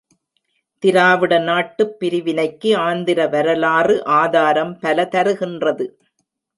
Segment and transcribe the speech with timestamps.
[0.83, 5.87] திராவிட நாட்டுப் பிரிவினைக்கு ஆந்திர வரலாறு ஆதாரம் பல தருகின்றது.